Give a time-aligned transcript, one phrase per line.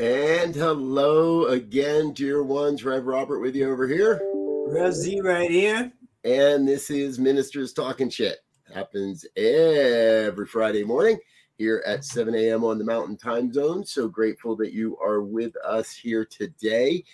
[0.00, 2.86] And hello again, dear ones.
[2.86, 4.18] Rev Robert with you over here.
[4.66, 5.92] Rev Z right here.
[6.24, 8.38] And this is Ministers Talking Shit.
[8.72, 11.18] Happens every Friday morning
[11.58, 12.64] here at 7 a.m.
[12.64, 13.84] on the Mountain Time Zone.
[13.84, 17.04] So grateful that you are with us here today.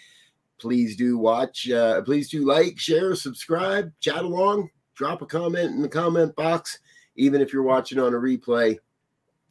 [0.60, 5.82] Please do watch, uh, please do like, share, subscribe, chat along, drop a comment in
[5.82, 6.78] the comment box.
[7.16, 8.78] Even if you're watching on a replay,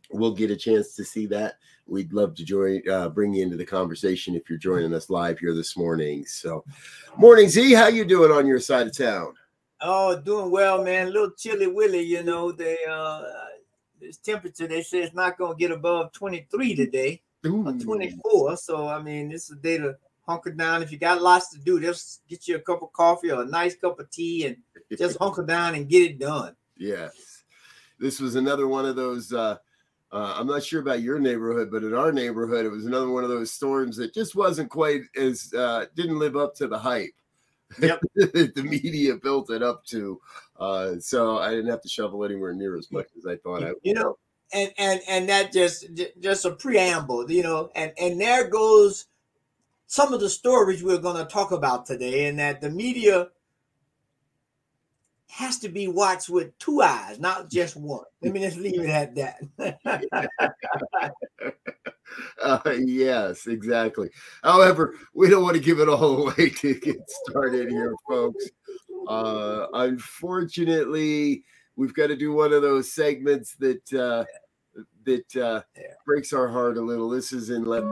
[0.10, 1.56] we'll get a chance to see that
[1.88, 5.40] we'd love to join uh, bring you into the conversation if you're joining us live
[5.40, 6.26] here this morning.
[6.26, 6.64] So
[7.18, 9.34] morning z how you doing on your side of town?
[9.82, 11.08] Oh doing well man.
[11.08, 13.24] A little chilly willy you know they uh
[14.00, 17.22] this temperature they say it's not going to get above 23 today.
[17.46, 19.96] Or 24 so i mean this is a day to
[20.28, 20.82] hunker down.
[20.82, 23.46] If you got lots to do just get you a cup of coffee or a
[23.46, 24.58] nice cup of tea and
[24.98, 26.56] just hunker down and get it done.
[26.78, 27.44] Yes.
[28.00, 29.58] This was another one of those uh
[30.12, 33.24] uh, I'm not sure about your neighborhood, but in our neighborhood, it was another one
[33.24, 37.12] of those storms that just wasn't quite as uh, didn't live up to the hype.
[37.80, 38.02] Yep.
[38.16, 40.22] the media built it up to.
[40.60, 43.70] Uh, so I didn't have to shovel anywhere near as much as I thought I
[43.70, 43.82] would.
[43.84, 44.18] You know,
[44.54, 45.86] and and and that just
[46.20, 49.08] just a preamble, you know, and and there goes
[49.88, 53.30] some of the stories we're going to talk about today, and that the media
[55.36, 58.06] has to be watched with two eyes, not just one.
[58.22, 59.42] Let me just leave it at that.
[62.42, 64.12] uh, yes, exactly.
[64.44, 66.96] However, we don't want to give it all away to get
[67.26, 68.50] started here, folks.
[69.10, 71.44] Uh, unfortunately,
[71.76, 74.24] we've got to do one of those segments that uh,
[75.04, 75.62] that uh,
[76.06, 77.10] breaks our heart a little.
[77.10, 77.86] This is in left.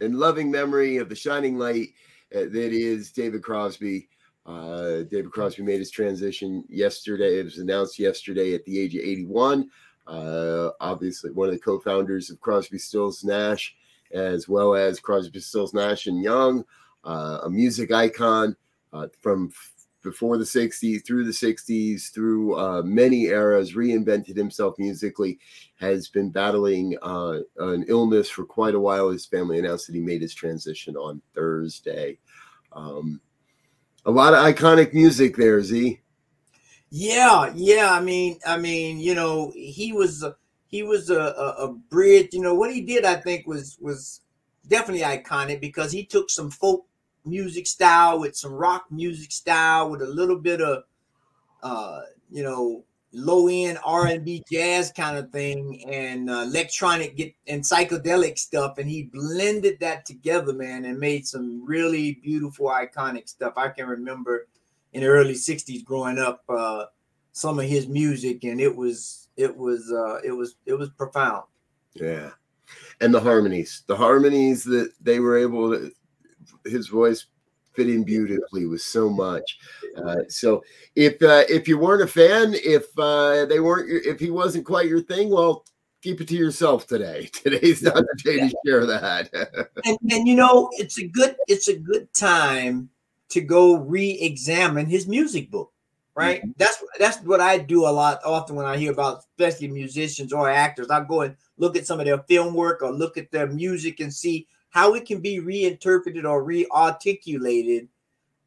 [0.00, 1.88] In loving memory of the shining light
[2.34, 4.08] uh, that is David Crosby.
[4.46, 7.38] Uh, David Crosby made his transition yesterday.
[7.38, 9.70] It was announced yesterday at the age of 81.
[10.06, 13.76] Uh, obviously, one of the co-founders of Crosby, Stills, Nash,
[14.12, 16.64] as well as Crosby, Stills, Nash and Young,
[17.04, 18.56] uh, a music icon
[18.92, 19.52] uh, from
[20.02, 25.38] before the 60s, through the 60s, through uh, many eras, reinvented himself musically,
[25.76, 29.10] has been battling uh, an illness for quite a while.
[29.10, 32.18] His family announced that he made his transition on Thursday.
[32.72, 33.20] Um,
[34.06, 36.00] a lot of iconic music there, Z.
[36.90, 37.92] Yeah, yeah.
[37.92, 40.24] I mean, I mean, you know, he was
[40.66, 42.30] he was a, a, a bridge.
[42.32, 44.22] You know what he did, I think, was was
[44.66, 46.86] definitely iconic because he took some folk
[47.24, 50.84] music style with some rock music style with a little bit of
[51.62, 52.00] uh
[52.30, 58.38] you know low end r&b jazz kind of thing and uh, electronic get and psychedelic
[58.38, 58.78] stuff.
[58.78, 63.54] And he blended that together man and made some really beautiful iconic stuff.
[63.56, 64.46] I can remember
[64.92, 66.86] in the early 60s growing up uh
[67.32, 71.44] some of his music and it was it was uh it was it was profound.
[71.94, 72.30] Yeah.
[73.00, 75.90] And the harmonies the harmonies that they were able to
[76.64, 77.26] his voice
[77.72, 79.58] fit in beautifully with so much.
[79.96, 80.62] Uh, so
[80.96, 84.88] if uh, if you weren't a fan, if uh, they weren't, if he wasn't quite
[84.88, 85.64] your thing, well,
[86.02, 87.26] keep it to yourself today.
[87.32, 89.30] Today's not the day to share that.
[89.84, 92.90] and, and you know, it's a good it's a good time
[93.30, 95.72] to go re-examine his music book.
[96.16, 96.42] Right.
[96.42, 96.50] Mm-hmm.
[96.56, 100.50] That's that's what I do a lot often when I hear about especially musicians or
[100.50, 100.90] actors.
[100.90, 104.00] I go and look at some of their film work or look at their music
[104.00, 107.88] and see how it can be reinterpreted or rearticulated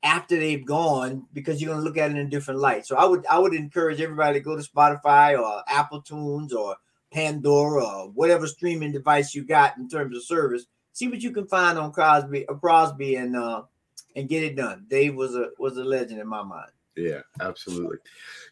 [0.03, 2.85] after they've gone because you're going to look at it in a different light.
[2.85, 6.75] So I would I would encourage everybody to go to Spotify or Apple Tunes or
[7.11, 11.47] Pandora or whatever streaming device you got in terms of service see what you can
[11.47, 13.63] find on Crosby, uh, Crosby, and uh,
[14.15, 14.85] and get it done.
[14.87, 16.71] Dave was a was a legend in my mind.
[16.95, 17.97] Yeah, absolutely.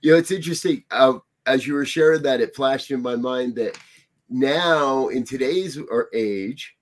[0.01, 0.83] You know, it's interesting.
[0.91, 3.77] Uh, as you were sharing that, it flashed in my mind that
[4.29, 5.79] now in today's
[6.13, 6.75] age,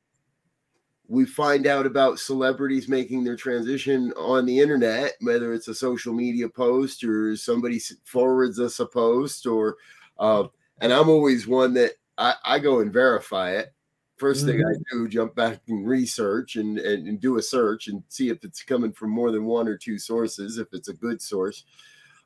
[1.09, 6.13] we find out about celebrities making their transition on the internet, whether it's a social
[6.13, 9.77] media post or somebody forwards us a post, or
[10.19, 10.43] uh,
[10.81, 13.73] and I'm always one that I, I go and verify it.
[14.19, 14.45] 1st mm-hmm.
[14.45, 15.03] thing I mm-hmm.
[15.03, 18.61] do, jump back and research and, and, and do a search and see if it's
[18.61, 21.63] coming from more than one or two sources, if it's a good source.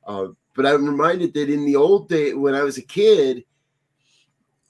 [0.05, 3.45] Uh, but I'm reminded that in the old day, when I was a kid,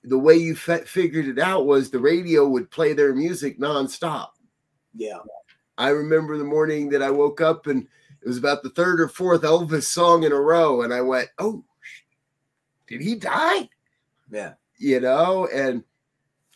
[0.04, 4.30] the way you f- figured it out was the radio would play their music nonstop.
[4.94, 5.20] Yeah.
[5.78, 7.88] I remember the morning that I woke up and
[8.22, 10.82] it was about the third or fourth Elvis song in a row.
[10.82, 11.64] And I went, Oh,
[12.88, 13.70] did he die?
[14.30, 14.54] Yeah.
[14.78, 15.84] You know, and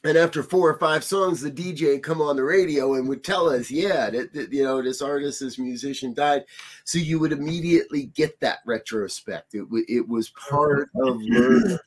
[0.03, 3.49] and after four or five songs, the DJ come on the radio and would tell
[3.49, 6.45] us, yeah, that, that, you know, this artist, this musician died.
[6.85, 9.55] So you would immediately get that retrospect.
[9.55, 11.77] It, it was part of learning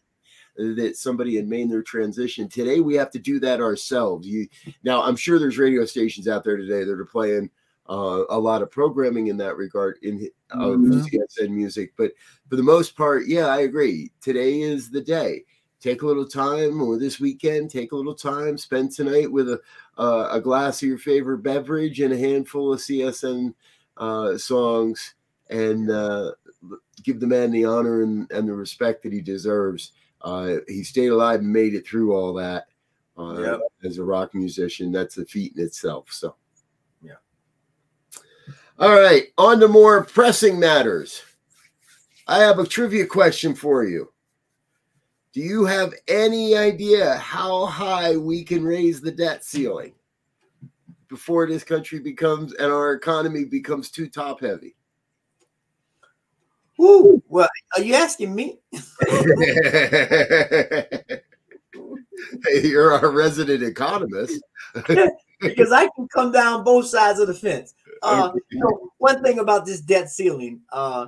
[0.56, 2.48] that somebody had made their transition.
[2.48, 4.26] Today we have to do that ourselves.
[4.26, 4.46] You
[4.82, 7.50] now, I'm sure there's radio stations out there today that are playing
[7.88, 11.00] uh, a lot of programming in that regard in uh, mm-hmm.
[11.00, 12.12] CSN music, but
[12.48, 14.12] for the most part, yeah, I agree.
[14.20, 15.44] Today is the day.
[15.80, 18.58] Take a little time, or this weekend, take a little time.
[18.58, 19.60] Spend tonight with a
[19.96, 23.54] uh, a glass of your favorite beverage and a handful of CSN
[23.96, 25.14] uh, songs,
[25.48, 26.32] and uh,
[27.02, 29.92] give the man the honor and, and the respect that he deserves.
[30.22, 32.66] Uh, he stayed alive and made it through all that
[33.18, 33.60] uh, yep.
[33.84, 34.92] as a rock musician.
[34.92, 36.12] That's a feat in itself.
[36.12, 36.34] So,
[37.02, 37.14] yeah.
[38.78, 41.22] All right, on to more pressing matters.
[42.26, 44.12] I have a trivia question for you.
[45.32, 49.94] Do you have any idea how high we can raise the debt ceiling
[51.08, 54.74] before this country becomes and our economy becomes too top heavy?
[56.78, 57.22] Woo.
[57.28, 58.58] Well, are you asking me?
[62.62, 64.42] You're our resident economist.
[65.40, 67.74] because I can come down both sides of the fence.
[68.02, 71.06] Uh, you know, one thing about this debt ceiling, uh,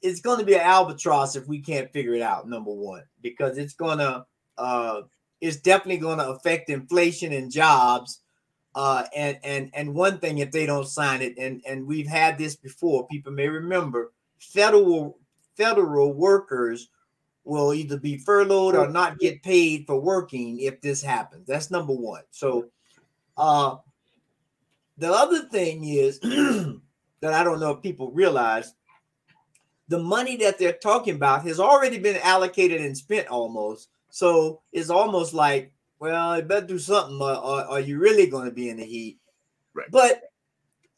[0.00, 2.48] it's going to be an albatross if we can't figure it out.
[2.48, 4.24] Number one, because it's going to,
[4.58, 5.02] uh,
[5.40, 8.20] it's definitely going to affect inflation and jobs.
[8.74, 12.38] Uh, and and and one thing, if they don't sign it, and and we've had
[12.38, 15.18] this before, people may remember federal
[15.56, 16.88] federal workers
[17.44, 21.46] will either be furloughed or not get paid for working if this happens.
[21.46, 22.22] That's number one.
[22.30, 22.68] So
[23.36, 23.76] uh
[24.98, 28.74] the other thing is that I don't know if people realize
[29.88, 33.88] the money that they're talking about has already been allocated and spent almost.
[34.10, 38.46] So it's almost like, well, you better do something, or, or are you really going
[38.46, 39.18] to be in the heat?
[39.74, 39.90] Right.
[39.90, 40.32] But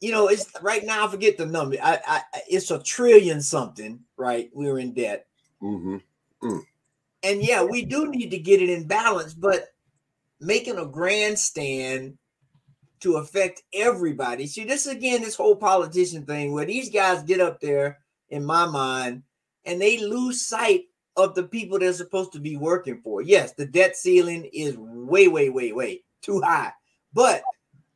[0.01, 1.05] you know, it's right now.
[1.05, 1.77] I forget the number.
[1.81, 3.99] I, I it's a trillion something.
[4.17, 5.27] Right, we're in debt.
[5.61, 5.97] Mm-hmm.
[6.43, 6.61] Mm.
[7.23, 9.69] And yeah, we do need to get it in balance, but
[10.39, 12.17] making a grandstand
[12.99, 14.47] to affect everybody.
[14.47, 17.99] See, this again, this whole politician thing where these guys get up there,
[18.29, 19.23] in my mind,
[19.65, 23.21] and they lose sight of the people they're supposed to be working for.
[23.21, 26.73] Yes, the debt ceiling is way, way, way, way too high,
[27.13, 27.43] but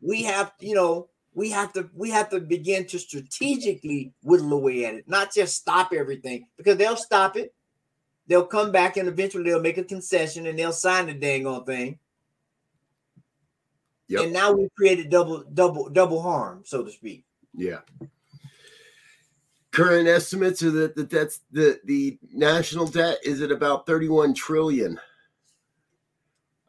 [0.02, 4.86] we have, you know, we have to we have to begin to strategically whittle away
[4.86, 7.54] at it, not just stop everything because they'll stop it.
[8.30, 11.66] They'll come back and eventually they'll make a concession and they'll sign the dang on
[11.66, 12.00] thing.
[14.08, 14.24] Yep.
[14.24, 17.26] And now we've created double double double harm, so to speak.
[17.54, 17.80] Yeah.
[19.72, 25.00] Current estimates are that the debt's the the national debt is at about 31 trillion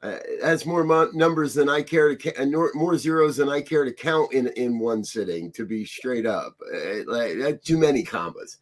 [0.03, 3.85] uh, that's more mo- numbers than I care to count, more zeros than I care
[3.85, 5.53] to count in in one sitting.
[5.53, 8.59] To be straight up, uh, like too many commas,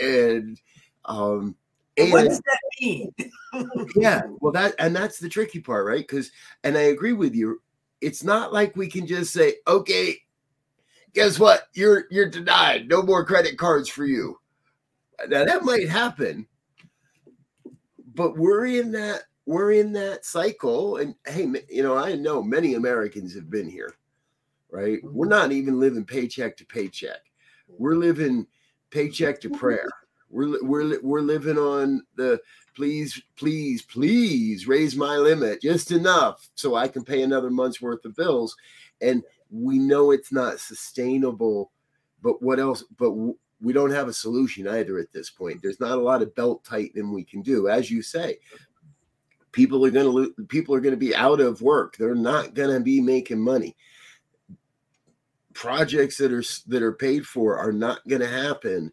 [0.00, 0.60] and
[1.04, 1.54] um,
[1.96, 3.14] and, what does that mean?
[3.96, 6.06] yeah, well, that and that's the tricky part, right?
[6.06, 6.30] Because,
[6.64, 7.60] and I agree with you.
[8.00, 10.16] It's not like we can just say, okay,
[11.14, 11.68] guess what?
[11.72, 12.88] You're you're denied.
[12.88, 14.38] No more credit cards for you.
[15.28, 16.46] Now that might happen,
[18.14, 20.96] but we're in that we're in that cycle.
[20.96, 23.94] And hey, you know, I know many Americans have been here,
[24.70, 24.98] right?
[24.98, 25.14] Mm-hmm.
[25.14, 27.20] We're not even living paycheck to paycheck.
[27.68, 28.46] We're living
[28.90, 29.88] paycheck to prayer.
[30.34, 32.40] We're we're we're living on the
[32.74, 38.04] please, please, please raise my limit just enough so I can pay another month's worth
[38.04, 38.56] of bills.
[39.00, 41.70] And we know it's not sustainable,
[42.20, 42.82] but what else?
[42.98, 45.60] But we don't have a solution either at this point.
[45.62, 48.38] There's not a lot of belt tightening we can do, as you say
[49.54, 52.54] people are going to lo- people are going to be out of work they're not
[52.54, 53.76] going to be making money
[55.54, 58.92] projects that are that are paid for are not going to happen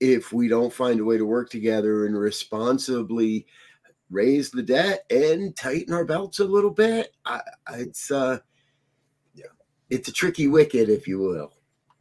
[0.00, 3.46] if we don't find a way to work together and responsibly
[4.10, 7.40] raise the debt and tighten our belts a little bit I,
[7.72, 8.38] it's uh
[9.34, 9.46] yeah
[9.90, 11.52] it's a tricky wicket if you will.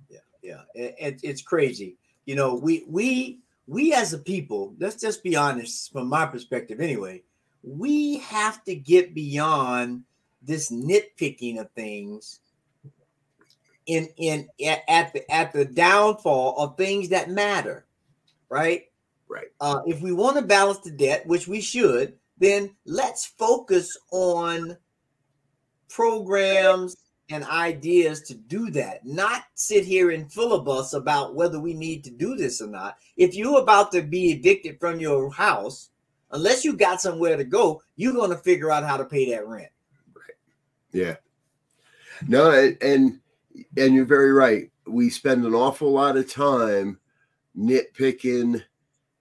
[0.10, 1.98] Yeah yeah it, it's crazy.
[2.26, 6.80] You know we we we as a people let's just be honest from my perspective
[6.80, 7.24] anyway
[7.64, 10.04] we have to get beyond
[10.44, 12.42] this nitpicking of things
[13.88, 17.85] in in at the at the downfall of things that matter
[18.50, 18.84] right
[19.28, 23.98] right uh, if we want to balance the debt which we should then let's focus
[24.12, 24.78] on
[25.90, 26.98] programs
[27.30, 32.12] and ideas to do that not sit here and filibuster about whether we need to
[32.12, 35.90] do this or not if you're about to be evicted from your house
[36.36, 39.48] unless you got somewhere to go, you're going to figure out how to pay that
[39.48, 39.72] rent.
[40.14, 40.38] Right.
[40.92, 41.16] Yeah.
[42.28, 43.20] No, and
[43.78, 44.70] and you're very right.
[44.86, 47.00] We spend an awful lot of time
[47.58, 48.64] nitpicking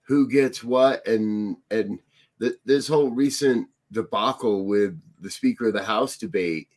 [0.03, 1.99] who gets what, and and
[2.41, 6.69] th- this whole recent debacle with the Speaker of the House debate.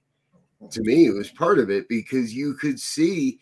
[0.71, 3.39] To me, it was part of it because you could see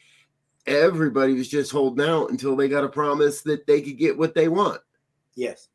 [0.66, 4.36] everybody was just holding out until they got a promise that they could get what
[4.36, 4.82] they want.
[5.36, 5.70] Yes.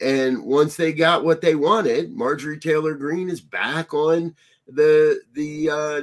[0.00, 4.34] And once they got what they wanted, Marjorie Taylor Greene is back on
[4.66, 6.02] the the uh,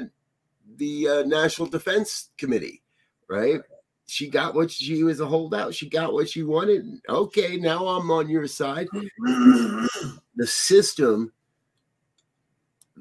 [0.77, 2.81] the uh, National Defense Committee,
[3.29, 3.61] right?
[4.07, 5.73] She got what she was a holdout.
[5.73, 7.01] She got what she wanted.
[7.09, 8.87] Okay, now I'm on your side.
[8.93, 10.17] Mm-hmm.
[10.35, 11.31] the system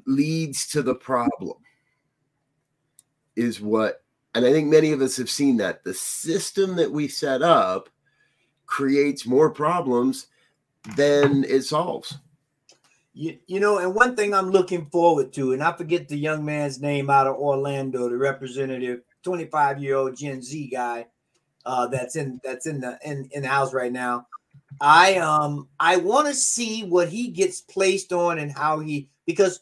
[0.07, 1.57] leads to the problem,
[3.35, 7.07] is what, and I think many of us have seen that the system that we
[7.07, 7.89] set up
[8.65, 10.27] creates more problems
[10.95, 12.17] than it solves.
[13.13, 16.43] You, you know, and one thing I'm looking forward to, and I forget the young
[16.43, 21.07] man's name out of Orlando, the representative, 25 year old Gen Z guy,
[21.65, 24.27] uh, that's in that's in the in, in the house right now.
[24.79, 29.59] I um I want to see what he gets placed on and how he because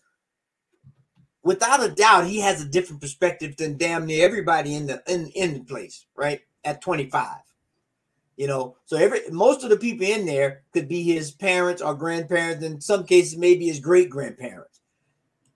[1.44, 5.28] without a doubt he has a different perspective than damn near everybody in the in
[5.30, 7.38] in the place right at 25
[8.36, 11.94] you know, so every most of the people in there could be his parents or
[11.94, 14.82] grandparents, in some cases, maybe his great grandparents.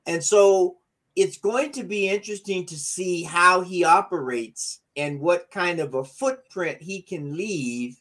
[0.06, 0.78] And so
[1.18, 6.04] it's going to be interesting to see how he operates and what kind of a
[6.04, 7.98] footprint he can leave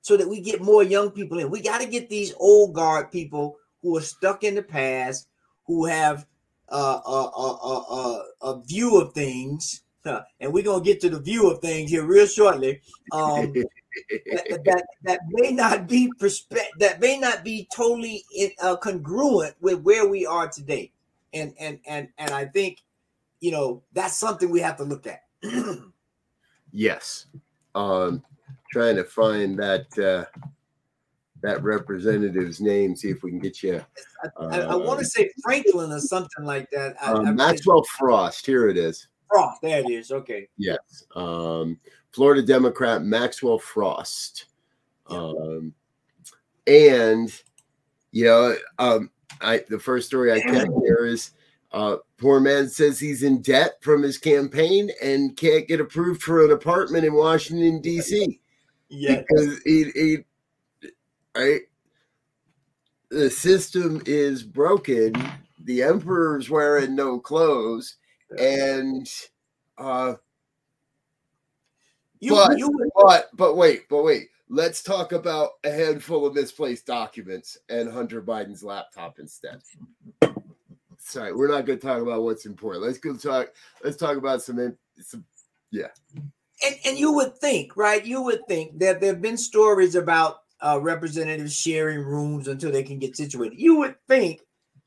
[0.00, 1.50] so that we get more young people in.
[1.50, 5.28] We got to get these old guard people who are stuck in the past,
[5.66, 6.26] who have
[6.70, 9.82] uh, a, a, a, a, view of things.
[10.40, 12.80] and we're going to get to the view of things here real shortly.
[13.12, 13.52] Um,
[14.32, 19.56] that, that, that may not be perspe- that may not be totally in, uh, congruent
[19.60, 20.90] with where we are today
[21.36, 22.82] and and and and i think
[23.40, 25.22] you know that's something we have to look at.
[26.72, 27.26] Yes.
[27.74, 28.22] Um
[28.70, 30.24] trying to find that uh
[31.42, 33.82] that representative's name see if we can get you
[34.24, 36.96] i, I, I want to um, say franklin or something like that.
[37.00, 38.44] I, um, maxwell frost.
[38.44, 39.08] Here it is.
[39.30, 39.62] Frost.
[39.62, 40.10] There it is.
[40.10, 40.48] Okay.
[40.58, 41.04] Yes.
[41.14, 41.78] Um
[42.12, 44.46] Florida Democrat Maxwell Frost.
[45.08, 45.72] Um,
[46.66, 47.30] and
[48.12, 50.70] you know, um, I the first story I kept
[51.04, 51.32] is
[51.72, 56.44] uh, poor man says he's in debt from his campaign and can't get approved for
[56.44, 58.40] an apartment in Washington D.C.
[58.88, 60.18] Yeah, because he, he
[61.36, 61.62] right,
[63.10, 65.12] the system is broken.
[65.64, 67.96] The emperor's wearing no clothes,
[68.38, 69.10] and
[69.76, 70.14] uh,
[72.20, 74.28] you, but, you but but wait, but wait.
[74.48, 79.60] Let's talk about a handful of misplaced documents and Hunter Biden's laptop instead.
[80.98, 82.84] Sorry, we're not going to talk about what's important.
[82.84, 83.52] Let's go talk.
[83.82, 84.76] Let's talk about some.
[85.00, 85.24] some
[85.70, 85.88] yeah.
[86.64, 88.04] And and you would think, right?
[88.04, 92.82] You would think that there have been stories about uh, representatives sharing rooms until they
[92.82, 93.58] can get situated.
[93.58, 94.40] You would think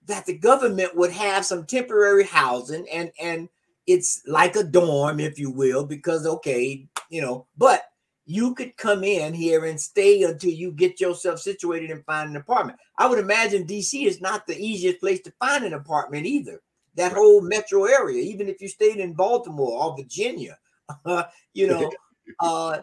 [0.05, 3.49] that the government would have some temporary housing and and
[3.87, 7.88] it's like a dorm, if you will, because okay, you know, but
[8.29, 12.35] you could come in here and stay until you get yourself situated and find an
[12.35, 12.77] apartment.
[12.95, 16.61] I would imagine DC is not the easiest place to find an apartment either.
[16.93, 20.59] That whole metro area, even if you stayed in Baltimore or Virginia,
[21.53, 21.91] you know.
[22.41, 22.79] Uh,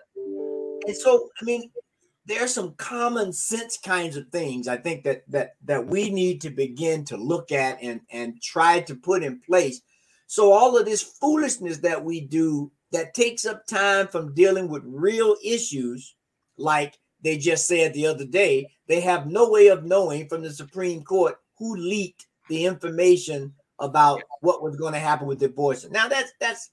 [0.89, 1.71] and so, I mean,
[2.25, 6.41] there are some common sense kinds of things I think that that that we need
[6.41, 9.83] to begin to look at and and try to put in place.
[10.27, 14.83] So all of this foolishness that we do that takes up time from dealing with
[14.87, 16.15] real issues
[16.57, 20.53] like they just said the other day they have no way of knowing from the
[20.53, 25.91] Supreme Court who leaked the information about what was going to happen with the abortion.
[25.93, 26.71] Now that's that's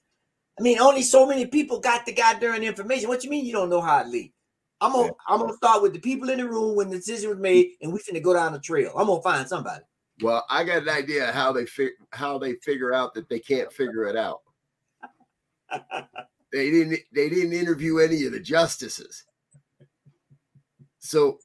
[0.58, 3.08] I mean, only so many people got the goddamn information.
[3.08, 4.34] What you mean you don't know how it leaked?
[4.80, 7.38] I'm gonna I'm gonna start with the people in the room when the decision was
[7.38, 8.92] made, and we finna go down the trail.
[8.96, 9.82] I'm gonna find somebody.
[10.20, 13.72] Well, I got an idea how they fi- how they figure out that they can't
[13.72, 14.42] figure it out.
[16.52, 19.24] They didn't they didn't interview any of the justices.
[20.98, 21.38] So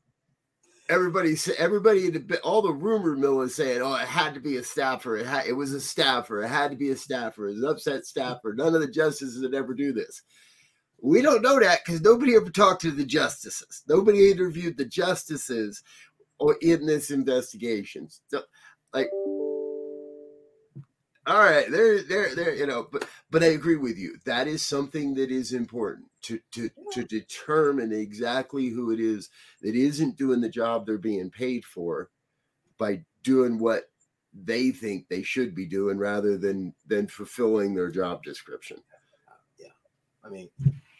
[0.89, 2.11] everybody said everybody
[2.43, 5.17] all the rumor mill is saying, oh, it had to be a staffer.
[5.17, 6.43] It had it was a staffer.
[6.43, 7.47] It had to be a staffer.
[7.47, 8.53] It was an upset staffer.
[8.53, 10.21] None of the justices would ever do this.
[11.01, 13.83] We don't know that because nobody ever talked to the justices.
[13.87, 15.81] Nobody interviewed the justices
[16.39, 18.09] or in this investigation.
[18.27, 18.41] So,
[18.93, 19.09] like,
[21.29, 22.55] all right, there, there, there.
[22.55, 24.17] You know, but but I agree with you.
[24.25, 29.29] That is something that is important to to to determine exactly who it is
[29.61, 32.09] that isn't doing the job they're being paid for
[32.79, 33.89] by doing what
[34.33, 38.81] they think they should be doing rather than than fulfilling their job description.
[39.59, 39.67] Yeah,
[40.23, 40.49] I mean,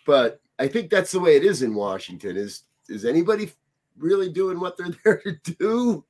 [0.05, 2.37] but I think that's the way it is in Washington.
[2.37, 3.51] Is is anybody
[3.97, 6.05] really doing what they're there to do?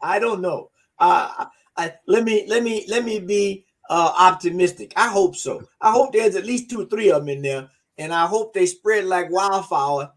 [0.00, 0.70] I don't know.
[0.98, 4.92] Uh, I, let me let me let me be uh, optimistic.
[4.96, 5.62] I hope so.
[5.80, 8.52] I hope there's at least two or three of them in there, and I hope
[8.54, 10.10] they spread like wildfire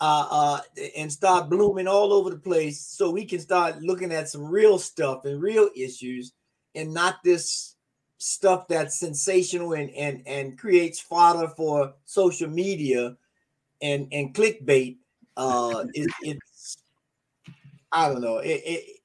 [0.00, 0.60] uh, uh,
[0.96, 4.78] and start blooming all over the place, so we can start looking at some real
[4.78, 6.32] stuff and real issues,
[6.74, 7.76] and not this
[8.18, 13.16] stuff that's sensational and and and creates fodder for social media
[13.82, 14.96] and and clickbait.
[15.36, 16.78] Uh, it, it's
[17.92, 18.38] I don't know.
[18.38, 18.95] It, it,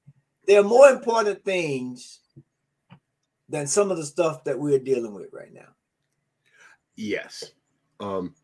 [0.46, 2.20] there are more important things
[3.48, 5.68] than some of the stuff that we're dealing with right now.
[6.96, 7.52] Yes.
[8.00, 8.34] Um,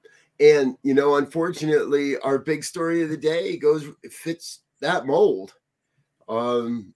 [0.40, 5.54] and you know, unfortunately, our big story of the day goes fits that mold.
[6.28, 6.94] Um,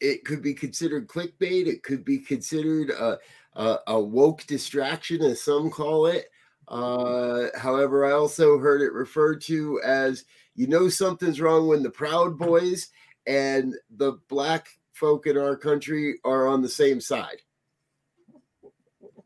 [0.00, 1.66] it could be considered clickbait.
[1.66, 3.18] It could be considered a,
[3.54, 6.26] a, a woke distraction, as some call it.
[6.68, 11.90] Uh, however, I also heard it referred to as you know something's wrong when the
[11.90, 12.88] Proud Boys
[13.26, 17.42] and the black folk in our country are on the same side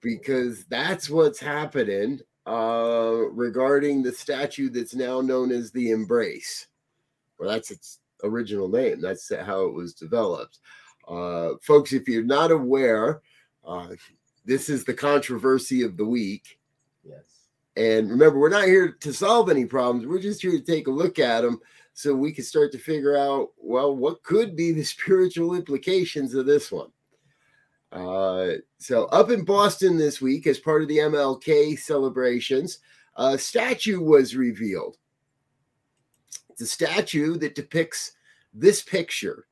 [0.00, 6.66] because that's what's happening uh, regarding the statue that's now known as the Embrace.
[7.38, 9.00] Well, that's its original name.
[9.00, 10.59] That's how it was developed.
[11.09, 13.22] Uh, folks, if you're not aware,
[13.66, 13.88] uh,
[14.44, 16.59] this is the controversy of the week.
[17.02, 17.48] Yes.
[17.76, 20.07] And remember, we're not here to solve any problems.
[20.07, 21.61] We're just here to take a look at them
[21.94, 26.44] so we can start to figure out, well, what could be the spiritual implications of
[26.44, 26.90] this one.
[27.92, 32.80] Uh, so, up in Boston this week, as part of the MLK celebrations,
[33.14, 34.96] a statue was revealed.
[36.50, 38.12] It's a statue that depicts
[38.52, 39.46] this picture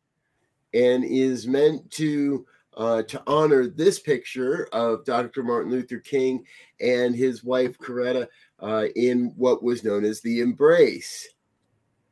[0.75, 2.45] and is meant to
[2.77, 5.43] uh, to honor this picture of Dr.
[5.43, 6.45] Martin Luther King
[6.81, 8.27] and his wife Coretta
[8.61, 11.29] uh, in what was known as the Embrace.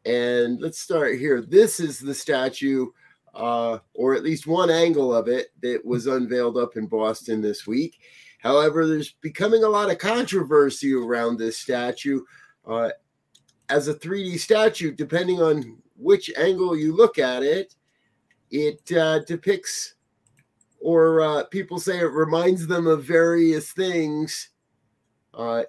[0.04, 1.42] And let's start here.
[1.42, 2.86] This is the statue,
[3.34, 7.66] uh, or at least one angle of it, that was unveiled up in Boston this
[7.66, 8.00] week.
[8.38, 12.22] However, there's becoming a lot of controversy around this statue.
[12.66, 12.90] Uh,
[13.68, 17.74] as a 3D statue, depending on which angle you look at it,
[18.50, 19.94] it uh, depicts,
[20.80, 24.48] or uh, people say it reminds them of various things,
[25.34, 25.62] uh,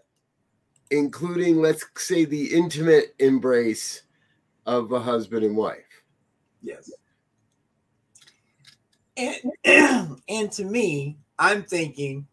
[0.89, 4.03] including, let's say, the intimate embrace
[4.65, 6.03] of a husband and wife.
[6.61, 6.91] Yes.
[9.17, 9.37] And
[10.27, 12.27] and to me, I'm thinking.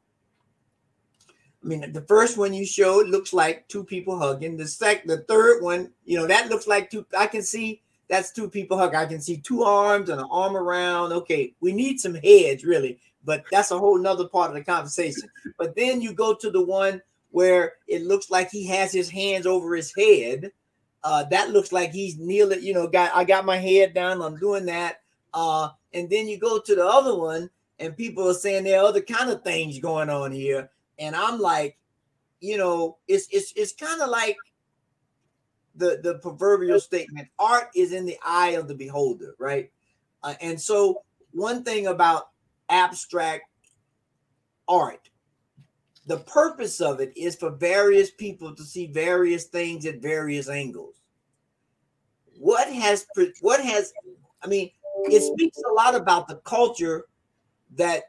[1.62, 4.57] I mean, the first one you showed looks like two people hugging.
[4.57, 7.05] The second, the third one, you know, that looks like two.
[7.19, 8.95] I can see that's two people hug.
[8.95, 11.12] I can see two arms and an arm around.
[11.12, 15.29] Okay, we need some heads, really, but that's a whole nother part of the conversation.
[15.59, 19.47] But then you go to the one where it looks like he has his hands
[19.47, 20.53] over his head
[21.05, 24.39] uh, that looks like he's kneeling, you know, got I got my head down, I'm
[24.39, 25.01] doing that.
[25.33, 28.87] Uh, and then you go to the other one, and people are saying there are
[28.87, 30.71] other kind of things going on here.
[30.99, 31.79] And I'm like,
[32.41, 34.37] you know, it's it's it's kind of like
[35.79, 39.71] the the proverbial statement art is in the eye of the beholder right
[40.23, 42.31] uh, and so one thing about
[42.69, 43.45] abstract
[44.67, 45.09] art
[46.09, 50.97] the purpose of it is for various people to see various things at various angles.
[52.38, 53.07] What has
[53.42, 53.92] what has
[54.42, 54.71] I mean,
[55.05, 57.05] it speaks a lot about the culture
[57.77, 58.05] that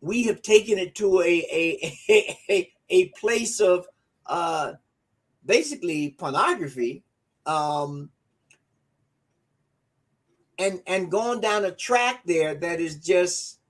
[0.00, 1.98] we have taken it to a a
[2.50, 3.86] a, a place of
[4.26, 4.72] uh
[5.46, 7.04] basically pornography,
[7.46, 8.10] um,
[10.58, 13.60] and and going down a track there that is just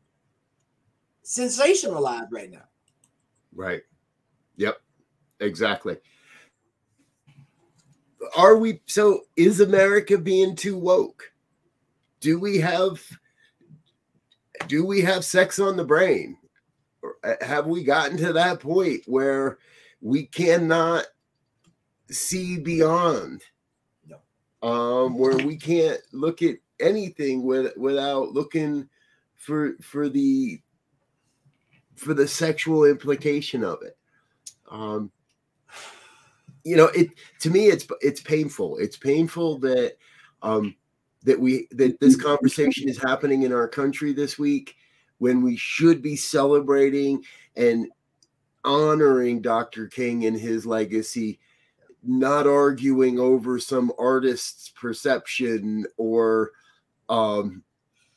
[1.22, 2.68] sensationalized right now.
[3.54, 3.82] Right.
[4.56, 4.80] Yep.
[5.40, 5.96] Exactly.
[8.36, 11.32] Are we so is America being too woke?
[12.20, 13.02] Do we have
[14.66, 16.38] do we have sex on the brain?
[17.22, 19.58] Uh, have we gotten to that point where
[20.00, 21.04] we cannot
[22.10, 23.42] see beyond?
[24.06, 24.68] No.
[24.68, 28.88] Um, where we can't look at anything with, without looking
[29.34, 30.60] for for the
[31.94, 33.96] for the sexual implication of it.
[34.70, 35.10] Um,
[36.64, 38.78] you know, it to me, it's it's painful.
[38.78, 39.96] It's painful that
[40.42, 40.74] um,
[41.24, 44.76] that we that this conversation is happening in our country this week
[45.18, 47.22] when we should be celebrating
[47.56, 47.88] and
[48.64, 49.86] honoring Dr.
[49.86, 51.38] King and his legacy,
[52.02, 56.52] not arguing over some artist's perception or
[57.08, 57.62] um,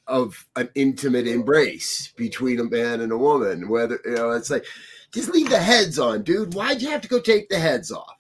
[0.07, 3.67] of an intimate embrace between a man and a woman.
[3.69, 4.65] Whether you know, it's like
[5.11, 6.53] just leave the heads on, dude.
[6.53, 8.15] Why'd you have to go take the heads off?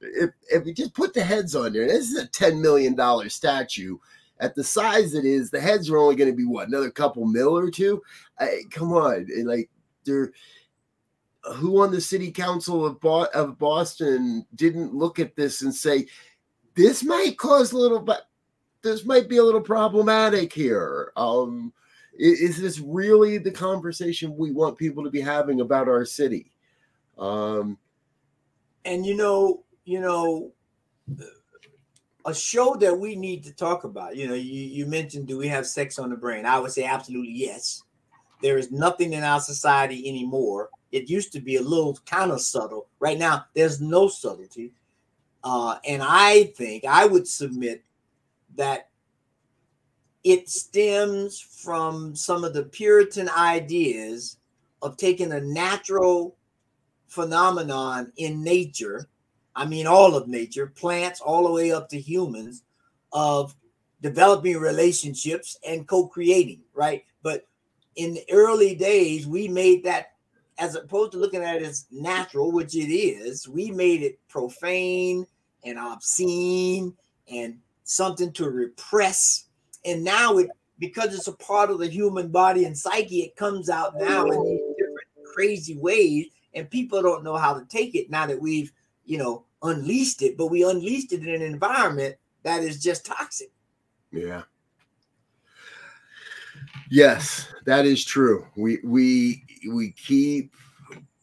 [0.00, 3.28] If if we just put the heads on there, this is a ten million dollar
[3.28, 3.98] statue.
[4.40, 7.24] At the size it is, the heads are only going to be what another couple
[7.26, 8.02] mil or two.
[8.40, 9.70] I, come on, like
[10.04, 10.32] they're
[11.54, 16.06] who on the city council of, Bo- of Boston didn't look at this and say
[16.74, 18.28] this might cause a little but
[18.82, 21.12] this might be a little problematic here.
[21.16, 21.72] Um,
[22.14, 26.52] is, this really the conversation we want people to be having about our city?
[27.18, 27.78] Um,
[28.84, 30.52] and you know, you know,
[32.26, 34.16] a show that we need to talk about.
[34.16, 36.46] You know, you, you mentioned, do we have sex on the brain?
[36.46, 37.82] I would say absolutely yes.
[38.42, 40.70] There is nothing in our society anymore.
[40.90, 42.88] It used to be a little kind of subtle.
[42.98, 44.72] Right now, there's no subtlety.
[45.44, 47.84] Uh, and I think I would submit
[48.56, 48.88] that
[50.24, 54.36] it stems from some of the Puritan ideas
[54.82, 56.36] of taking a natural
[57.08, 59.08] phenomenon in nature,
[59.54, 62.62] I mean, all of nature, plants all the way up to humans,
[63.12, 63.54] of
[64.00, 67.04] developing relationships and co creating, right?
[67.22, 67.46] But
[67.96, 70.12] in the early days, we made that
[70.58, 75.26] as opposed to looking at it as natural, which it is, we made it profane
[75.64, 76.94] and obscene
[77.30, 77.58] and
[77.92, 79.46] something to repress.
[79.84, 83.70] And now it because it's a part of the human body and psyche, it comes
[83.70, 88.10] out now in these different crazy ways, and people don't know how to take it
[88.10, 88.72] now that we've,
[89.04, 93.52] you know, unleashed it, but we unleashed it in an environment that is just toxic.
[94.10, 94.42] Yeah.
[96.90, 98.46] Yes, that is true.
[98.56, 100.54] We we we keep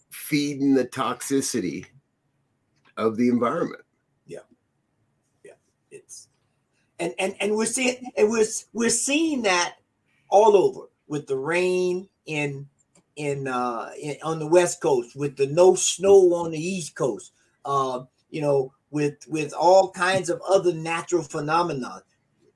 [0.09, 1.85] feeding the toxicity
[2.97, 3.83] of the environment.
[6.99, 9.75] And and and we're seeing and we're we're seeing that
[10.29, 12.67] all over with the rain in
[13.15, 17.33] in uh in, on the west coast with the no snow on the east coast
[17.65, 22.01] uh you know with with all kinds of other natural phenomena.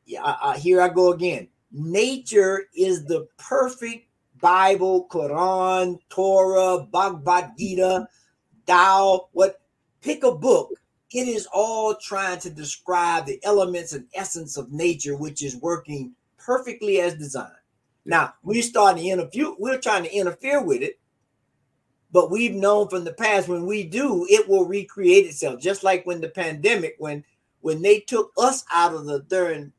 [0.05, 1.47] Yeah I, I, here i go again.
[1.71, 4.07] Nature is the perfect
[4.39, 8.07] bible quran torah bhagavad gita
[8.65, 9.59] Tao, what
[10.01, 10.69] pick a book
[11.13, 16.13] it is all trying to describe the elements and essence of nature, which is working
[16.37, 17.51] perfectly as designed.
[18.05, 20.99] Now we're starting to interfere, we're trying to interfere with it,
[22.11, 25.61] but we've known from the past when we do, it will recreate itself.
[25.61, 27.23] Just like when the pandemic, when
[27.61, 29.71] when they took us out of the third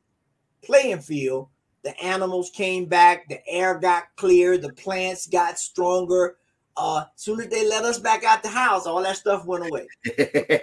[0.63, 1.49] playing field,
[1.83, 6.37] the animals came back, the air got clear, the plants got stronger,
[6.77, 9.87] uh, soon as they let us back out the house, all that stuff went away.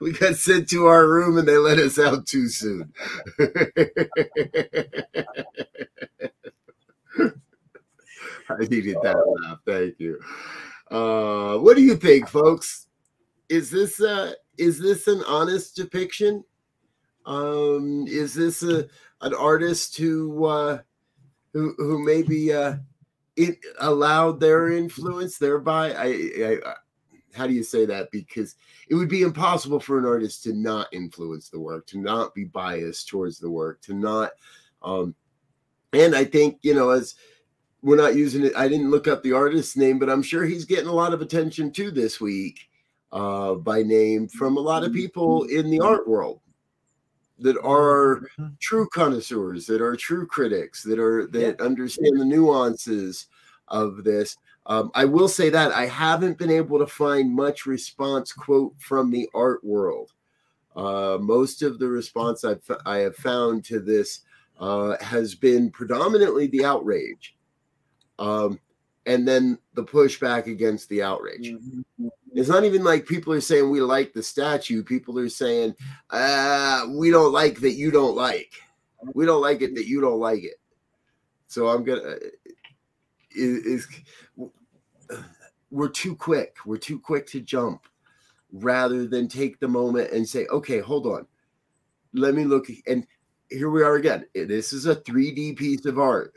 [0.00, 2.92] we got sent to our room and they let us out too soon.
[8.48, 9.58] I needed that laugh.
[9.66, 10.20] Thank you.
[10.90, 12.86] Uh, what do you think, folks?
[13.48, 16.44] Is this uh, is this an honest depiction?
[17.26, 18.88] Um, is this a
[19.20, 20.78] an artist who uh,
[21.52, 22.76] who who maybe uh,
[23.36, 25.92] it allowed their influence thereby.
[25.92, 26.74] I, I, I,
[27.34, 28.10] how do you say that?
[28.10, 28.56] Because
[28.88, 32.44] it would be impossible for an artist to not influence the work, to not be
[32.44, 34.32] biased towards the work, to not.
[34.82, 35.14] Um,
[35.92, 37.14] and I think you know as
[37.82, 38.52] we're not using it.
[38.56, 41.22] I didn't look up the artist's name, but I'm sure he's getting a lot of
[41.22, 42.68] attention too this week
[43.12, 46.40] uh, by name from a lot of people in the art world
[47.40, 48.48] that are mm-hmm.
[48.60, 51.64] true connoisseurs, that are true critics, that are that yeah.
[51.64, 53.26] understand the nuances
[53.68, 54.36] of this.
[54.66, 59.10] Um, I will say that I haven't been able to find much response quote from
[59.10, 60.12] the art world.
[60.76, 64.20] Uh, most of the response I've, I have found to this
[64.60, 67.36] uh, has been predominantly the outrage,
[68.18, 68.60] um,
[69.06, 71.48] and then the pushback against the outrage.
[71.48, 72.08] Mm-hmm.
[72.32, 74.82] It's not even like people are saying we like the statue.
[74.82, 75.74] People are saying
[76.10, 78.52] uh, we don't like that you don't like.
[79.14, 80.60] We don't like it that you don't like it.
[81.48, 82.16] So I'm gonna
[83.32, 83.88] is, is
[85.70, 86.56] we're too quick.
[86.64, 87.86] We're too quick to jump
[88.52, 91.26] rather than take the moment and say, okay, hold on.
[92.12, 92.66] Let me look.
[92.86, 93.06] And
[93.48, 94.26] here we are again.
[94.34, 96.34] This is a 3D piece of art.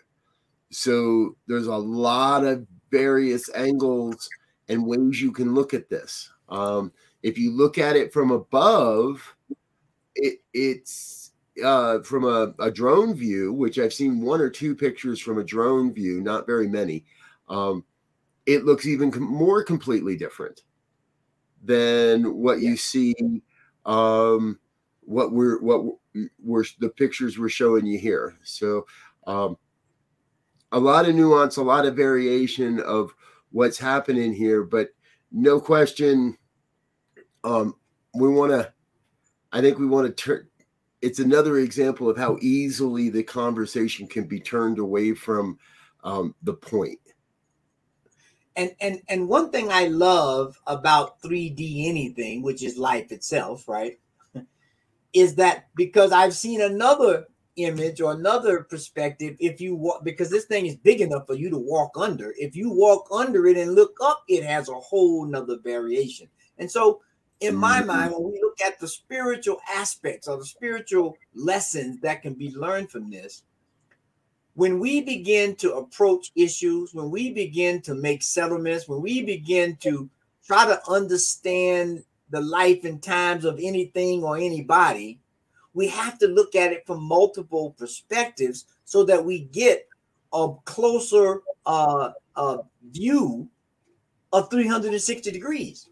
[0.73, 4.29] So there's a lot of various angles
[4.69, 6.31] and ways you can look at this.
[6.49, 9.35] Um, if you look at it from above,
[10.15, 11.31] it, it's
[11.63, 15.43] uh, from a, a, drone view, which I've seen one or two pictures from a
[15.43, 17.05] drone view, not very many.
[17.49, 17.83] Um,
[18.45, 20.63] it looks even com- more completely different
[21.63, 22.69] than what yeah.
[22.69, 23.15] you see.
[23.85, 24.59] Um,
[25.05, 25.97] what we're what
[26.41, 28.37] we're the pictures we're showing you here.
[28.43, 28.85] So,
[29.27, 29.57] um,
[30.73, 33.13] a lot of nuance, a lot of variation of
[33.51, 34.89] what's happening here, but
[35.31, 36.37] no question,
[37.43, 37.75] um,
[38.13, 38.71] we want to.
[39.51, 40.47] I think we want to turn.
[41.01, 45.57] It's another example of how easily the conversation can be turned away from
[46.03, 46.99] um, the point
[48.55, 53.99] and and and one thing I love about 3D anything, which is life itself, right,
[55.13, 59.35] is that because I've seen another image or another perspective.
[59.39, 62.33] If you walk, because this thing is big enough for you to walk under.
[62.37, 66.27] If you walk under it and look up, it has a whole nother variation.
[66.57, 67.01] And so,
[67.39, 67.87] in my mm-hmm.
[67.87, 72.51] mind, when we look at the spiritual aspects or the spiritual lessons that can be
[72.55, 73.43] learned from this,
[74.55, 79.75] when we begin to approach issues, when we begin to make settlements, when we begin
[79.77, 80.09] to
[80.45, 85.19] try to understand the life and times of anything or anybody,
[85.73, 89.87] we have to look at it from multiple perspectives so that we get
[90.33, 92.57] a closer uh, uh,
[92.91, 93.47] view
[94.31, 95.89] of 360 degrees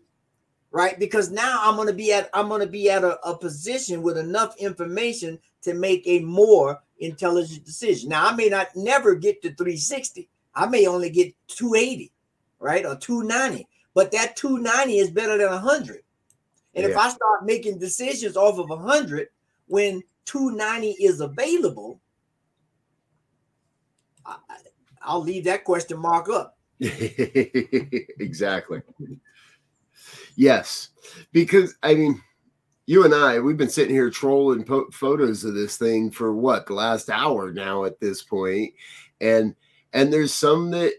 [0.72, 3.38] right because now i'm going to be at i'm going to be at a, a
[3.38, 8.10] position with enough information to make a more intelligent decision.
[8.10, 10.28] Now, I may not never get to 360.
[10.56, 12.12] I may only get 280,
[12.60, 12.86] right?
[12.86, 13.68] Or 290.
[13.94, 16.02] But that 290 is better than 100.
[16.76, 16.92] And yeah.
[16.92, 19.28] if I start making decisions off of 100
[19.72, 22.02] when 290 is available,
[24.26, 24.36] I,
[25.02, 26.58] I'll leave that question mark up.
[26.80, 28.82] exactly.
[30.36, 30.90] Yes.
[31.32, 32.22] Because, I mean,
[32.86, 36.66] you and I, we've been sitting here trolling po- photos of this thing for what
[36.66, 38.74] the last hour now at this point,
[39.22, 39.56] and
[39.94, 40.96] and there's some that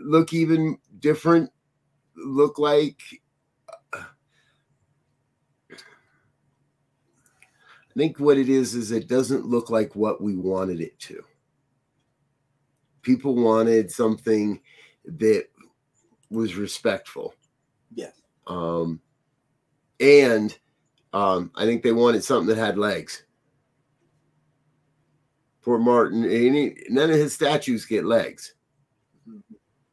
[0.00, 1.50] look even different,
[2.16, 3.00] look like.
[7.98, 11.22] Think what it is is it doesn't look like what we wanted it to.
[13.02, 14.60] People wanted something
[15.04, 15.46] that
[16.30, 17.34] was respectful.
[17.92, 18.12] Yes.
[18.46, 19.00] Um,
[19.98, 20.56] and
[21.12, 23.24] um, I think they wanted something that had legs.
[25.62, 28.54] Poor Martin, any, none of his statues get legs.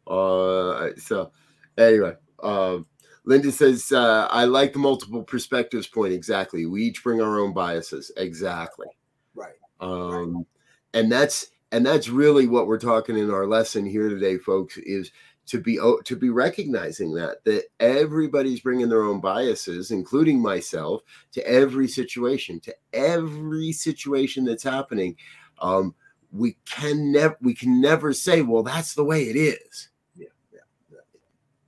[0.06, 1.32] Uh, so
[1.78, 2.14] anyway,
[2.44, 2.86] um,
[3.26, 6.14] Linda says, uh, I like the multiple perspectives point.
[6.14, 6.66] Exactly.
[6.66, 8.12] We each bring our own biases.
[8.18, 8.88] Exactly.
[9.34, 9.56] Right.
[9.80, 10.46] Um, right.
[10.94, 15.12] and that's, and that's really what we're talking in our lesson here today, folks, is
[15.48, 21.48] to be to be recognizing that that everybody's bringing their own biases including myself to
[21.48, 25.16] every situation to every situation that's happening
[25.62, 25.94] um
[26.36, 29.90] we can never we can never say well that's the way it is.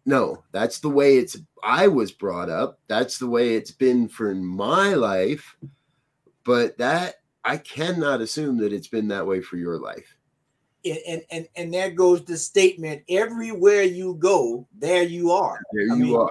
[0.08, 2.80] No that's the way it's i was brought up.
[2.88, 5.56] That's the way it's been for my life.
[6.44, 10.18] But that i cannot assume that it's been that way for your life.
[10.84, 15.62] And and and there goes the statement everywhere you go there you are.
[15.74, 16.30] There I you mean, are.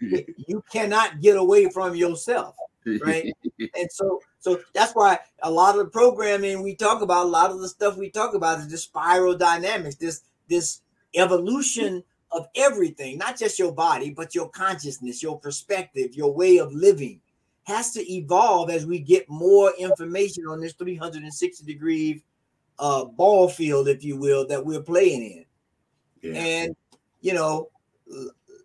[0.00, 2.56] you cannot get away from yourself
[3.04, 3.32] right?
[3.74, 7.50] And so so that's why a lot of the programming we talk about a lot
[7.50, 10.80] of the stuff we talk about is the spiral dynamics this this
[11.14, 16.72] evolution of everything not just your body but your consciousness your perspective your way of
[16.72, 17.20] living
[17.68, 22.22] has to evolve as we get more information on this 360 degree
[22.78, 25.44] uh, ball field, if you will, that we're playing in.
[26.22, 26.40] Yeah.
[26.40, 26.76] And,
[27.20, 27.68] you know,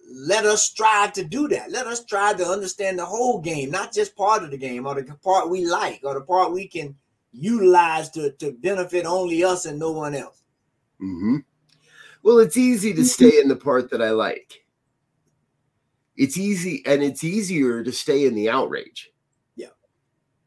[0.10, 1.72] let us strive to do that.
[1.72, 4.96] Let us try to understand the whole game, not just part of the game or
[4.96, 6.96] the part we like or the part we can
[7.34, 10.44] utilize to, to benefit only us and no one else.
[11.02, 11.38] Mm-hmm.
[12.24, 14.64] Well, it's easy to stay in the part that I like.
[16.16, 19.12] It's easy, and it's easier to stay in the outrage.
[19.56, 19.76] Yeah.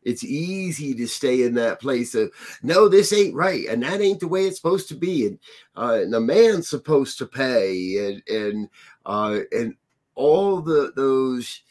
[0.03, 4.21] It's easy to stay in that place of no, this ain't right, and that ain't
[4.21, 5.39] the way it's supposed to be, and,
[5.77, 8.69] uh, and the man's supposed to pay, and and
[9.05, 9.75] uh, and
[10.15, 11.63] all the those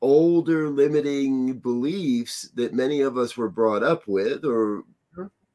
[0.00, 4.84] older limiting beliefs that many of us were brought up with, or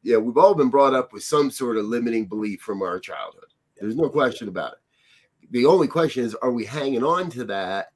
[0.04, 3.46] yeah, we've all been brought up with some sort of limiting belief from our childhood.
[3.80, 4.80] There's no question about it.
[5.52, 7.94] The only question is, are we hanging on to that,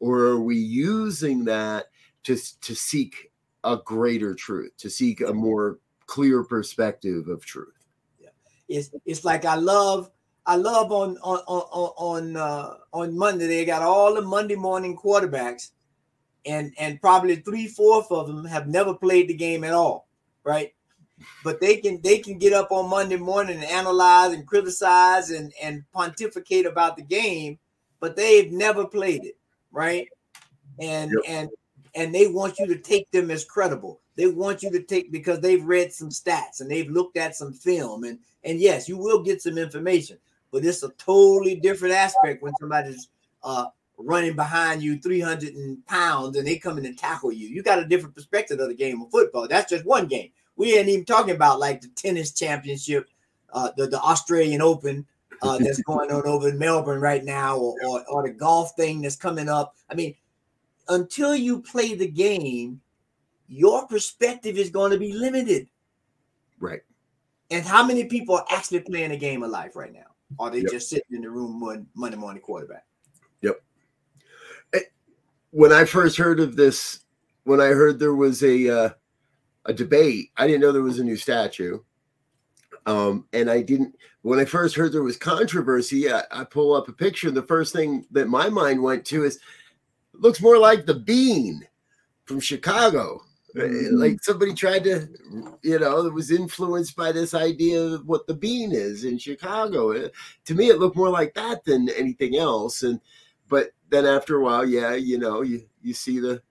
[0.00, 1.86] or are we using that
[2.24, 3.32] to to seek
[3.64, 7.86] a greater truth, to seek a more clear perspective of truth?
[8.18, 8.28] Yeah,
[8.68, 10.10] it's it's like I love
[10.46, 14.96] I love on on on on uh, on Monday they got all the Monday morning
[14.96, 15.72] quarterbacks,
[16.46, 20.08] and and probably three fourths of them have never played the game at all,
[20.44, 20.72] right?
[21.42, 25.52] But they can they can get up on Monday morning and analyze and criticize and
[25.62, 27.58] and pontificate about the game,
[28.00, 29.36] but they've never played it,
[29.70, 30.08] right?
[30.80, 31.22] And yep.
[31.26, 31.50] and
[31.94, 34.00] and they want you to take them as credible.
[34.16, 37.52] They want you to take because they've read some stats and they've looked at some
[37.52, 40.18] film and and yes, you will get some information,
[40.52, 43.08] but it's a totally different aspect when somebody's
[43.42, 43.66] uh
[43.98, 45.54] running behind you 300
[45.86, 47.48] pounds and they come in and tackle you.
[47.48, 49.48] You got a different perspective of the game of football.
[49.48, 53.08] That's just one game we ain't even talking about like the tennis championship,
[53.52, 55.06] uh, the, the Australian Open
[55.42, 59.02] uh, that's going on over in Melbourne right now, or, or, or the golf thing
[59.02, 59.76] that's coming up.
[59.90, 60.14] I mean,
[60.88, 62.80] until you play the game,
[63.48, 65.68] your perspective is going to be limited.
[66.58, 66.80] Right.
[67.50, 70.06] And how many people are actually playing a game of life right now?
[70.38, 70.72] Are they yep.
[70.72, 72.84] just sitting in the room one Monday morning quarterback?
[73.42, 73.62] Yep.
[74.74, 74.80] Eh,
[75.50, 77.00] when I first heard of this,
[77.44, 78.90] when I heard there was a uh,
[79.66, 80.30] a debate.
[80.36, 81.80] I didn't know there was a new statue.
[82.86, 86.88] Um, and I didn't when I first heard there was controversy, I, I pull up
[86.88, 89.38] a picture, and the first thing that my mind went to is
[90.14, 91.66] looks more like the bean
[92.24, 93.20] from Chicago.
[93.56, 93.96] Mm-hmm.
[93.96, 95.08] Like somebody tried to,
[95.62, 99.92] you know, it was influenced by this idea of what the bean is in Chicago.
[99.92, 100.08] Uh,
[100.44, 102.82] to me, it looked more like that than anything else.
[102.82, 103.00] And
[103.48, 106.42] but then after a while, yeah, you know, you you see the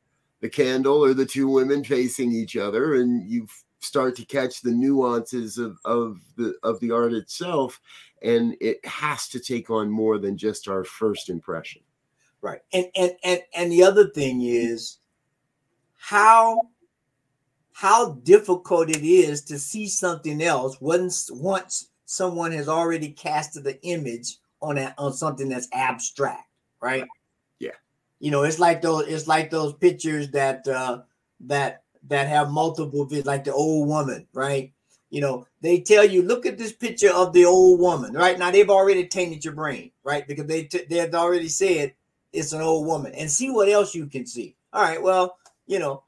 [0.46, 3.48] the candle or the two women facing each other and you
[3.80, 7.82] start to catch the nuances of, of the of the art itself
[8.22, 11.82] and it has to take on more than just our first impression.
[12.42, 15.00] Right and and and, and the other thing is
[15.98, 16.70] how
[17.72, 23.82] how difficult it is to see something else once once someone has already casted the
[23.82, 26.48] image on that on something that's abstract
[26.82, 27.08] right
[28.20, 31.02] you know, it's like those it's like those pictures that uh
[31.42, 34.72] that that have multiple vids, like the old woman, right?
[35.10, 38.38] You know, they tell you, look at this picture of the old woman, right?
[38.38, 40.28] Now they've already tainted your brain, right?
[40.28, 41.94] Because they t- they've already said
[42.34, 44.56] it's an old woman, and see what else you can see.
[44.74, 46.04] All right, well, you know,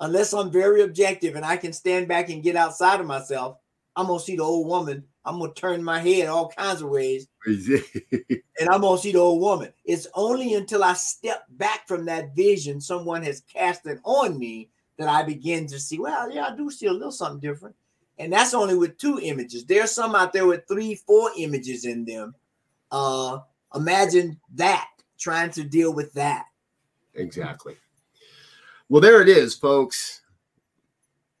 [0.00, 3.58] unless I'm very objective and I can stand back and get outside of myself,
[3.94, 7.28] I'm gonna see the old woman I'm gonna turn my head all kinds of ways,
[7.46, 9.72] and I'm gonna see the old woman.
[9.84, 14.68] It's only until I step back from that vision someone has cast it on me
[14.98, 15.98] that I begin to see.
[15.98, 17.76] Well, yeah, I do see a little something different,
[18.18, 19.64] and that's only with two images.
[19.64, 22.34] There's some out there with three, four images in them.
[22.90, 23.38] Uh,
[23.74, 26.46] imagine that trying to deal with that.
[27.14, 27.76] Exactly.
[28.88, 30.22] Well, there it is, folks.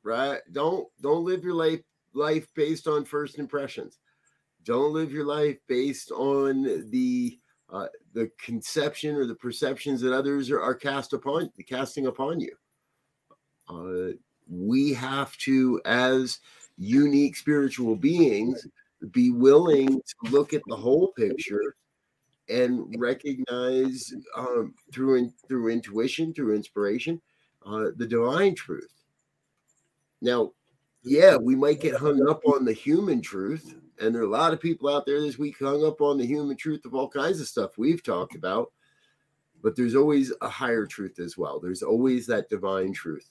[0.04, 0.40] Right?
[0.52, 1.80] Don't don't live your life
[2.14, 3.98] life based on first impressions.
[4.64, 7.38] Don't live your life based on the
[7.72, 12.54] uh, the conception or the perceptions that others are, are cast upon casting upon you.
[13.68, 14.12] Uh,
[14.48, 16.38] we have to, as
[16.76, 18.66] unique spiritual beings,
[19.10, 21.74] be willing to look at the whole picture
[22.48, 27.20] and recognize um, through in, through intuition, through inspiration,
[27.64, 28.92] uh, the divine truth.
[30.20, 30.52] Now,
[31.02, 33.74] yeah, we might get hung up on the human truth.
[34.00, 36.26] And there are a lot of people out there this week hung up on the
[36.26, 38.72] human truth of all kinds of stuff we've talked about.
[39.62, 41.60] But there's always a higher truth as well.
[41.60, 43.30] There's always that divine truth.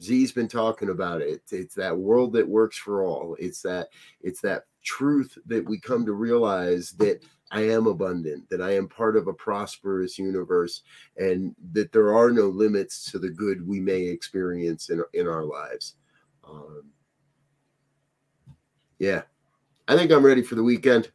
[0.00, 1.42] Z's been talking about it.
[1.50, 3.36] It's, that world that works for all.
[3.40, 3.88] It's that
[4.20, 8.88] it's that truth that we come to realize that I am abundant, that I am
[8.88, 10.82] part of a prosperous universe,
[11.16, 15.44] and that there are no limits to the good we may experience in, in our
[15.44, 15.96] lives.
[16.48, 16.84] Um,
[18.98, 19.22] yeah,
[19.86, 21.10] I think I'm ready for the weekend.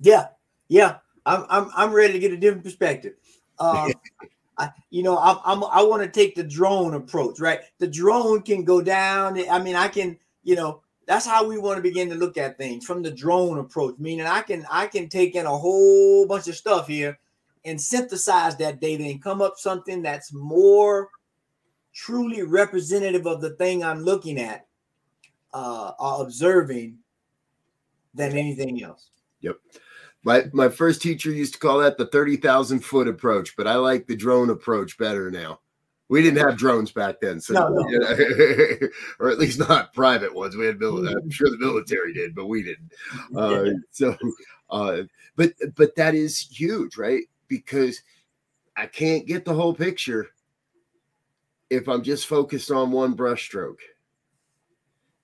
[0.00, 0.28] Yeah,
[0.68, 3.14] yeah, I'm I'm I'm ready to get a different perspective.
[3.58, 3.92] Um,
[4.58, 7.60] I, you know, I'm, I'm I want to take the drone approach, right?
[7.78, 9.38] The drone can go down.
[9.48, 12.58] I mean, I can, you know, that's how we want to begin to look at
[12.58, 16.48] things from the drone approach meaning i can i can take in a whole bunch
[16.48, 17.18] of stuff here
[17.64, 21.10] and synthesize that data and come up something that's more
[21.94, 24.66] truly representative of the thing i'm looking at
[25.54, 26.98] uh or observing
[28.14, 29.56] than anything else yep
[30.24, 34.06] my my first teacher used to call that the 30,000 foot approach but i like
[34.06, 35.58] the drone approach better now
[36.12, 37.88] we didn't have drones back then, so no, no.
[37.88, 37.98] You
[38.80, 38.88] know,
[39.18, 40.54] or at least not private ones.
[40.54, 41.14] We had military.
[41.14, 42.92] I'm sure the military did, but we didn't.
[43.34, 44.14] Uh, so,
[44.68, 45.04] uh,
[45.36, 47.22] but but that is huge, right?
[47.48, 48.02] Because
[48.76, 50.28] I can't get the whole picture
[51.72, 53.78] if I'm just focused on one brushstroke.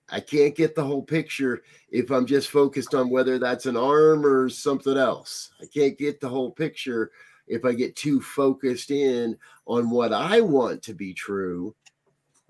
[0.09, 4.25] I can't get the whole picture if I'm just focused on whether that's an arm
[4.25, 5.51] or something else.
[5.61, 7.11] I can't get the whole picture
[7.47, 9.37] if I get too focused in
[9.67, 11.75] on what I want to be true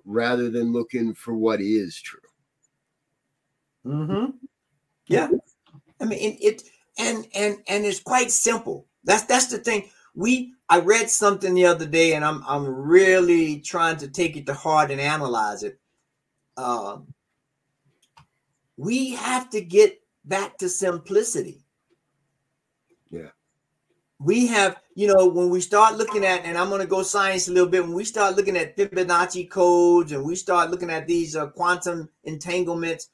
[0.06, 2.20] rather than looking for what is true.
[3.86, 4.38] Mm-hmm.
[5.08, 5.28] Yeah.
[6.00, 6.64] I mean it, it
[6.97, 8.88] and and and it's quite simple.
[9.04, 9.89] That's that's the thing.
[10.16, 14.46] We I read something the other day and I'm I'm really trying to take it
[14.46, 15.80] to heart and analyze it.
[16.58, 17.14] Um,
[18.78, 21.64] we have to get back to simplicity.
[23.10, 23.30] Yeah
[24.20, 27.48] we have, you know, when we start looking at, and I'm going to go science
[27.48, 31.08] a little bit, when we start looking at Fibonacci codes and we start looking at
[31.08, 33.10] these uh, quantum entanglements,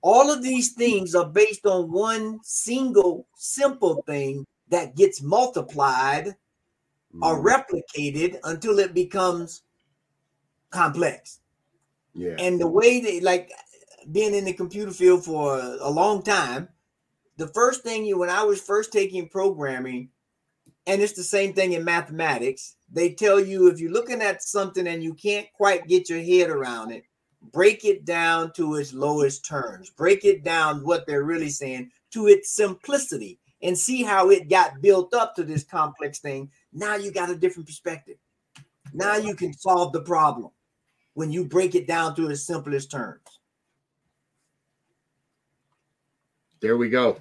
[0.00, 6.34] all of these things are based on one single simple thing that gets multiplied
[7.14, 7.22] mm.
[7.22, 9.62] or replicated until it becomes
[10.70, 11.40] complex.
[12.14, 12.36] Yeah.
[12.38, 13.52] And the way that like
[14.10, 16.68] being in the computer field for a long time,
[17.36, 20.08] the first thing you when I was first taking programming,
[20.86, 24.86] and it's the same thing in mathematics, they tell you if you're looking at something
[24.86, 27.04] and you can't quite get your head around it,
[27.52, 32.26] break it down to its lowest terms, break it down what they're really saying to
[32.26, 36.50] its simplicity and see how it got built up to this complex thing.
[36.72, 38.16] Now you got a different perspective.
[38.92, 40.50] Now you can solve the problem
[41.14, 43.20] when you break it down to its simplest terms.
[46.60, 47.20] There we go.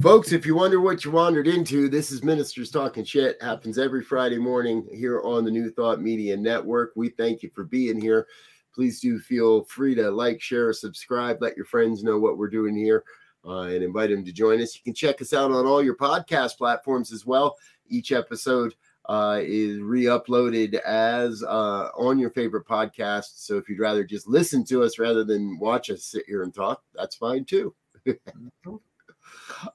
[0.00, 3.42] Folks, if you wonder what you wandered into, this is Ministers Talking Shit.
[3.42, 6.92] Happens every Friday morning here on the New Thought Media Network.
[6.94, 8.28] We thank you for being here.
[8.72, 12.76] Please do feel free to like, share, subscribe, let your friends know what we're doing
[12.76, 13.02] here,
[13.48, 14.76] uh, and invite them to join us.
[14.76, 17.56] You can check us out on all your podcast platforms as well.
[17.88, 18.74] Each episode
[19.08, 23.36] uh, is re-uploaded as uh, on your favorite podcast.
[23.36, 26.54] So if you'd rather just listen to us rather than watch us sit here and
[26.54, 27.74] talk, that's fine too.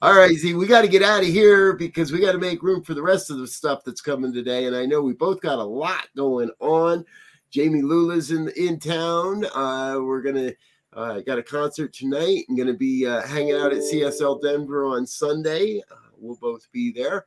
[0.00, 2.62] All right, Z, we got to get out of here because we got to make
[2.62, 4.66] room for the rest of the stuff that's coming today.
[4.66, 7.04] And I know we both got a lot going on.
[7.50, 9.44] Jami Lula's in in town.
[9.54, 10.52] Uh, we're gonna
[10.94, 12.44] uh, got a concert tonight.
[12.48, 15.82] I'm gonna be uh, hanging out at CSL Denver on Sunday.
[15.90, 17.26] Uh, we'll both be there.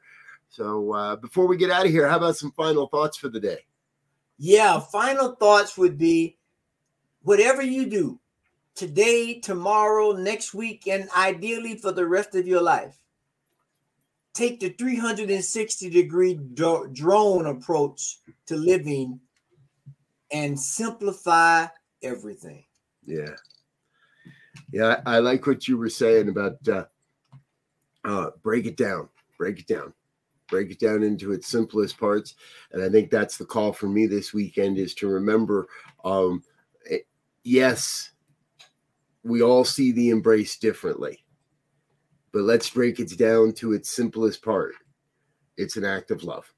[0.50, 3.40] So uh, before we get out of here, how about some final thoughts for the
[3.40, 3.66] day?
[4.38, 6.38] Yeah, final thoughts would be
[7.24, 8.20] whatever you do,
[8.76, 12.96] today, tomorrow, next week, and ideally for the rest of your life.
[14.34, 19.20] Take the 360 degree drone approach to living
[20.32, 21.66] and simplify
[22.04, 22.64] everything.
[23.04, 23.36] Yeah.
[24.72, 26.86] Yeah, I like what you were saying about uh,
[28.04, 29.94] uh, break it down, break it down,
[30.48, 32.36] break it down into its simplest parts.
[32.72, 35.68] And I think that's the call for me this weekend is to remember
[36.04, 36.44] um,
[36.86, 37.08] it,
[37.44, 38.12] yes,
[39.24, 41.24] we all see the embrace differently.
[42.32, 44.76] But let's break it down to its simplest part.
[45.58, 46.52] It's an act of love.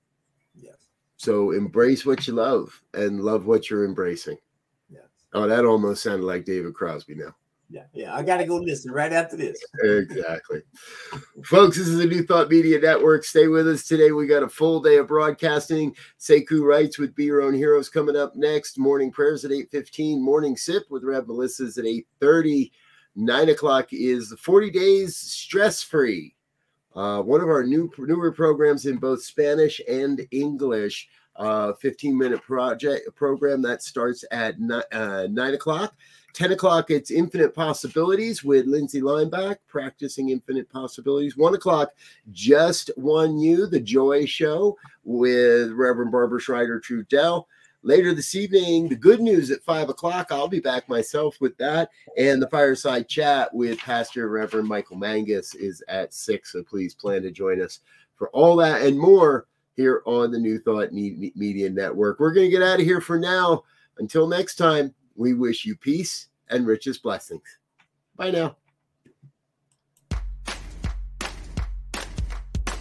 [0.55, 0.75] Yes.
[1.17, 4.37] So embrace what you love and love what you're embracing.
[4.89, 5.03] Yes.
[5.33, 7.35] Oh, that almost sounded like David Crosby now.
[7.71, 8.15] Yeah, yeah.
[8.15, 9.63] I gotta go listen right after this.
[9.83, 10.61] exactly.
[11.43, 13.23] Folks, this is the New Thought Media Network.
[13.23, 14.11] Stay with us today.
[14.11, 15.95] We got a full day of broadcasting.
[16.19, 18.79] Sekou Writes with Be Your Own Heroes coming up next.
[18.79, 20.19] Morning prayers at 8:15.
[20.19, 22.71] Morning sip with Rev Melissa's at 8:30.
[23.15, 26.35] Nine o'clock is the 40 days stress-free.
[26.95, 31.07] Uh, one of our new newer programs in both Spanish and English.
[31.35, 35.95] Uh, 15 minute project program that starts at ni- uh, nine o'clock.
[36.33, 41.35] 10 o'clock, it's Infinite Possibilities with Lindsay Lineback, practicing Infinite Possibilities.
[41.35, 41.91] 1 o'clock,
[42.31, 47.45] Just One You, The Joy Show with Reverend Barbara Schreider Trudell.
[47.81, 51.89] Later this evening, the good news at 5 o'clock, I'll be back myself with that.
[52.17, 56.51] And the fireside chat with Pastor Reverend Michael Mangus is at 6.
[56.51, 57.79] So please plan to join us
[58.15, 62.19] for all that and more here on the New Thought Media Network.
[62.19, 63.63] We're going to get out of here for now.
[63.97, 67.43] Until next time, we wish you peace and richest blessings.
[68.15, 68.55] Bye now.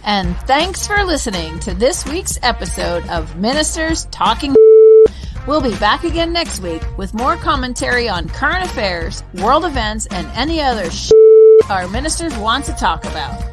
[0.05, 4.55] And thanks for listening to this week's episode of Ministers Talking.
[5.45, 10.25] We'll be back again next week with more commentary on current affairs, world events, and
[10.33, 10.89] any other
[11.69, 13.43] our ministers want to talk about.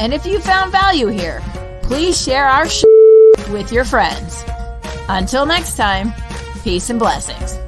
[0.00, 1.40] And if you found value here,
[1.82, 2.66] please share our
[3.50, 4.44] with your friends.
[5.08, 6.12] Until next time,
[6.62, 7.63] peace and blessings.